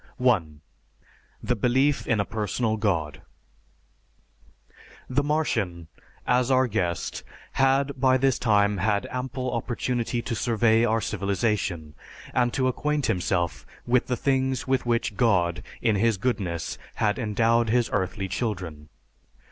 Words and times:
(1) 0.17 0.61
The 1.43 1.55
belief 1.55 2.07
in 2.07 2.19
a 2.19 2.25
personal 2.25 2.75
God: 2.75 3.21
The 5.07 5.21
Martian, 5.21 5.89
as 6.25 6.49
our 6.49 6.65
guest, 6.65 7.21
had 7.51 7.91
by 7.99 8.17
this 8.17 8.39
time 8.39 8.77
had 8.77 9.05
ample 9.11 9.53
opportunity 9.53 10.23
to 10.23 10.33
survey 10.33 10.83
our 10.85 11.01
civilization, 11.01 11.93
and 12.33 12.51
to 12.51 12.67
acquaint 12.67 13.05
himself 13.05 13.63
with 13.85 14.07
the 14.07 14.17
things 14.17 14.65
with 14.65 14.87
which 14.87 15.17
God 15.17 15.61
in 15.83 15.95
His 15.97 16.17
goodness 16.17 16.79
had 16.95 17.19
endowed 17.19 17.69
His 17.69 17.87
earthly 17.93 18.27
children. 18.27 18.89